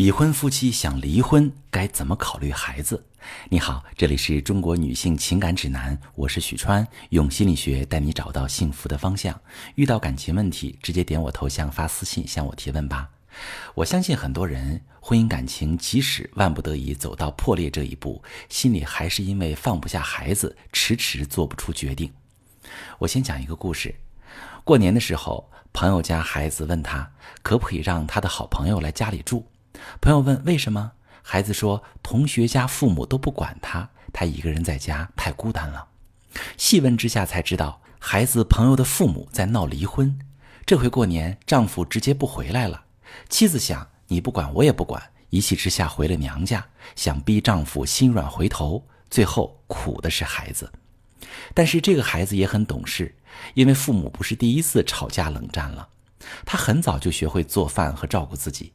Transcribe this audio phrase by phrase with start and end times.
[0.00, 3.04] 已婚夫妻想离婚该怎么考虑孩子？
[3.50, 9.38] 你好，这里是中国女性情感指南，我是许川，用心理学带你找到幸福的方向。
[9.74, 13.10] 遇到感情问题，直接点我头像发私信向我提问吧。
[13.74, 22.10] 我相信很多人婚姻感情即使万不得已走到破裂这一步，心里还是因为放不下孩子，迟迟做不出决定。
[22.98, 23.94] 我先讲一个故事。
[24.64, 27.06] 过年的时候，朋友家孩子问他
[27.42, 29.46] 可不可以让他的好朋友来家里住。
[30.00, 30.92] 朋友问为什么？
[31.22, 35.86] 孩子说同学家父母都不管他，他一个人在家太孤单了。
[36.56, 40.18] 细问之下才知道，孩子朋友的父母在闹离婚。
[40.64, 42.84] 这回过年，丈夫直接不回来了。
[43.28, 46.66] 妻子想你不管我也不管，一气之下回了娘家，
[46.96, 48.84] 想逼丈夫心软回头。
[49.10, 50.72] 最后苦的是孩子，
[51.52, 53.12] 但是这个孩子也很懂事，
[53.54, 55.88] 因为父母不是第一次吵架冷战了，
[56.46, 58.72] 他很早就学会做饭和照顾自己。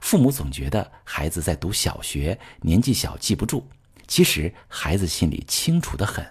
[0.00, 3.68] 父母总觉得孩子在读小学，年纪小记不住。
[4.06, 6.24] 其实孩子心里清楚的很，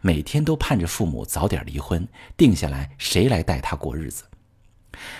[0.00, 4.24] 每天都盼着父母早点离婚，定下来谁来带他过日子。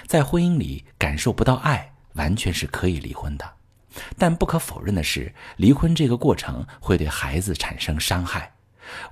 [0.06, 3.52] 在婚姻里感受不到爱，完全是可以离婚的。
[4.16, 8.52] 但不可否认的是，离婚这个过程会对孩子产生伤害。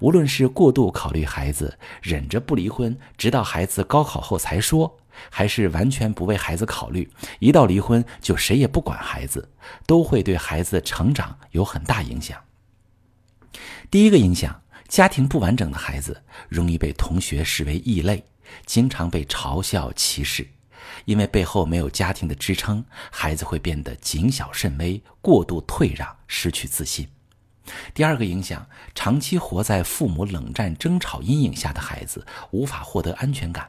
[0.00, 4.98] 无论是过度考虑孩子，忍着不离婚，直到孩子高考后才说。
[5.30, 7.08] 还是完全不为孩子考虑，
[7.39, 9.48] 一到离婚就谁也不管孩子，
[9.86, 12.36] 都会对孩子的成长有很大影响。
[13.92, 18.25] 第一个影响，家庭不完整的孩子容易被同学视为异类，
[18.67, 20.48] 经常被嘲笑歧视，
[21.05, 27.06] 因为背后没有家庭的支撑，孩子会变得谨小慎微、过度退让、失去自信。
[27.93, 33.69] 第二个影响，长期活在父母冷战争吵阴影下的孩子无法获得安全感。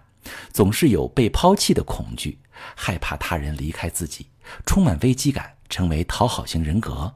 [0.51, 2.39] 总是有被抛弃的恐惧，
[2.75, 4.27] 害怕他人离开自己，
[4.65, 7.13] 充满危机感，成为讨好型人格。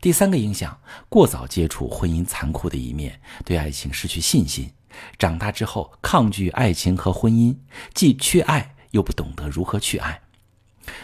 [0.00, 4.72] 第三个影响，过早接触婚姻残酷的一面，对爱情失去信心，
[5.18, 7.54] 长大之后抗拒爱情和婚姻，
[7.92, 10.23] 既缺爱又不懂得如何去爱。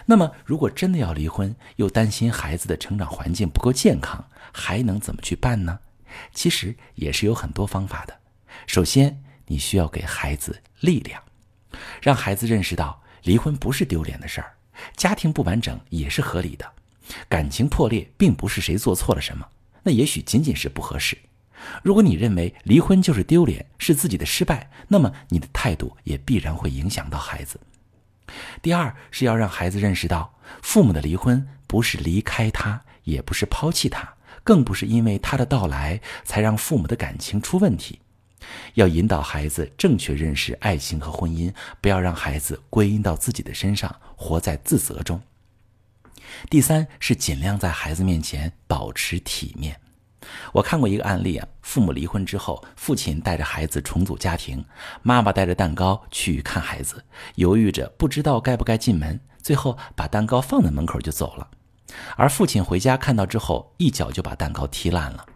[0.07, 5.79] 那么，如果真的要离婚，又担心孩子的成长环境不够健康，还能怎么去办呢？
[6.35, 8.19] 其实也是有很多方法的。
[8.67, 11.23] 首先，你需要给孩子力量，
[12.03, 14.53] 让孩子认识到离婚不是丢脸的事儿，
[14.97, 16.71] 家庭不完整也是合理的，
[17.29, 19.47] 感情破裂并不是谁做错了什么，
[19.83, 21.17] 那也许仅仅是不合适。
[21.83, 27.61] 如果你认为离婚就是丢脸，是自己的失败，那么你的态度也必然会影响到孩子。
[28.63, 38.01] 第二是要让孩子认识到，父母的离婚不是离开他，也不是抛弃他，更不是因为他的到来才让父母的感情出问题。
[38.75, 45.21] 要引导孩子正确认识爱情和婚姻，不要让孩子归因到自己的身上，活在自责中。
[46.49, 49.79] 第三是尽量在孩子面前保持体面。
[50.53, 54.65] 我看过一个案例啊，父母离婚之后，父亲带着孩子重组家庭，
[55.03, 57.05] 妈妈带着蛋糕去看孩子，
[57.37, 61.49] 犹豫着不知道该不该进门，最后把蛋糕放在门口就走了。
[62.17, 65.27] 而父亲回家看到之后，一脚就把蛋糕踢烂了。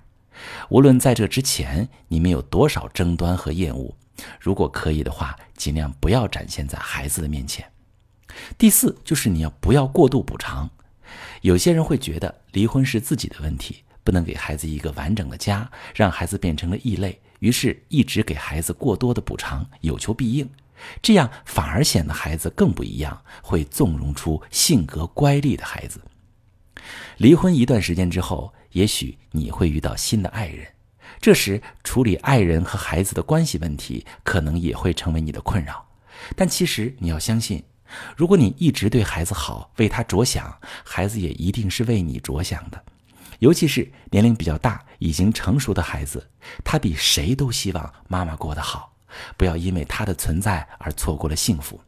[0.69, 3.95] 无论在这之前你们有多少争端和厌恶，
[4.41, 7.65] 如果可以的话，尽量不要展现在孩子的面前。
[8.59, 10.69] 第四就是你要不要过度补偿。
[11.43, 20.49] 有些人会觉得离婚是自己的问题，不能给孩子一个完整的家，让孩子变成了异类，于是一直给孩子过多的补偿，有求必应，
[21.03, 26.01] 这样反而显得孩子更不一样，会纵容出性格乖戾的孩子。
[27.17, 28.55] 离婚一段时间之后。
[28.75, 30.67] 也许你会遇到新的爱人，
[31.21, 35.87] 这时处理爱人和孩子的关系问题，可能也会成为你的困扰。
[36.35, 37.63] 但其实你要相信，
[38.17, 42.85] 如果你一直对孩子好，为他着想，孩子也一定是为你着想的。
[43.39, 46.31] 尤其是年龄比较大、已经成熟的孩子，
[46.65, 48.93] 他比谁都希望妈妈过得好，
[49.37, 51.81] 不要因为他的存在而错过了幸福。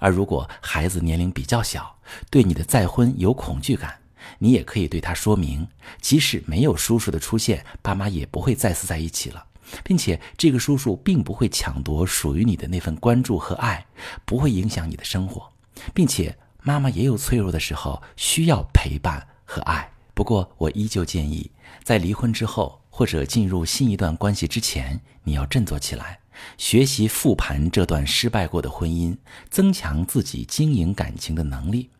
[0.00, 1.98] 而如果孩子年龄比较小，
[2.30, 3.98] 对你的再婚有恐惧感。
[4.38, 5.68] 你也可以对他说明，
[6.00, 9.44] 即使没有叔叔的出现，爸妈也不会再次在一起了，
[9.82, 13.84] 并且这个叔叔并不会抢夺属于你的那份关注和爱，
[14.24, 15.52] 不会影响你的生活，
[15.92, 19.90] 并且妈妈也有脆弱的时候，需要陪伴和爱。
[20.14, 21.50] 不过，我依旧建议，
[21.82, 26.20] 在离婚之后或者进入新一段关系之前，你要振作起来，
[26.56, 29.16] 学习复盘这段失败过的婚姻，
[29.50, 31.90] 增强自己经营感情的能力。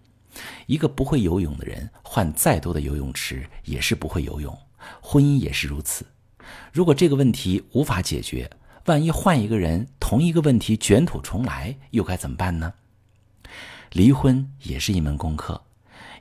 [0.67, 4.57] 一个不会游泳的人，换再多的游泳池也是不会游泳。
[5.01, 6.07] 婚姻也是如此。
[6.73, 8.49] 如果这个问题无法解决，
[8.85, 12.75] 万一换一个人，同一个问题卷土重来，又该怎么办呢？
[13.91, 15.64] 离婚也是一门功课，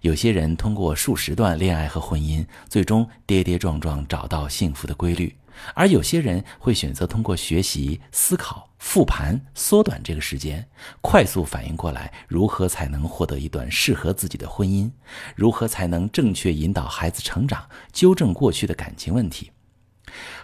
[0.03, 5.29] 有些人通过数十段恋爱和婚姻，最终跌跌撞撞找到幸福的规律；
[5.73, 10.67] 而有些人会选择通过学习、思考、复盘，缩短这个时间，
[10.99, 14.91] 快速反应过来如何才能获得一段适合自己的婚姻，
[15.37, 19.51] 如何才能正确引导孩子成长，纠正过去的感情问题。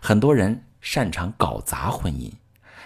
[0.02, 2.32] 很多人擅长搞砸婚姻，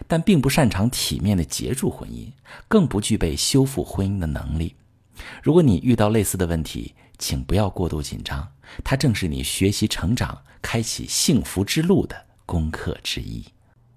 [0.07, 2.31] 但并不擅长体面的结束婚姻，
[2.67, 4.75] 更不具备修复婚姻的能力。
[5.41, 8.51] 如果你遇到类似的问题，请不要过度紧张，
[8.83, 13.43] 它正是你学习成长、开启幸福之路的功课之一。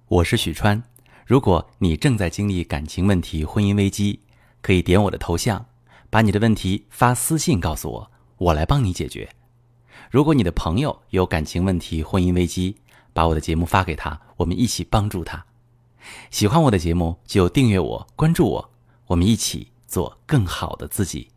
[0.08, 0.82] 我是许川，
[1.24, 4.20] 如果你正在经历感情问题、婚姻危机，
[4.60, 5.66] 可以点我的头像，
[6.10, 9.28] 把你的问题发私信告诉我，我来帮你解决。
[10.10, 12.76] 如果你的朋友有感情问题、婚姻危机，
[13.12, 15.44] 把我的节目发给他，我们一起帮助他。
[16.30, 18.70] 喜欢我的节目就订阅我、关注我，
[19.08, 19.72] 我们一起。
[19.86, 21.30] 做更好的自己。